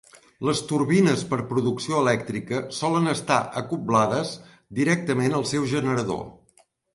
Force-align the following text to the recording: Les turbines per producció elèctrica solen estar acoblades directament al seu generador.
Les 0.47 0.59
turbines 0.69 1.19
per 1.33 1.37
producció 1.51 1.99
elèctrica 2.03 2.61
solen 2.77 3.11
estar 3.11 3.37
acoblades 3.61 4.33
directament 4.81 5.37
al 5.43 5.47
seu 5.53 5.69
generador. 5.77 6.27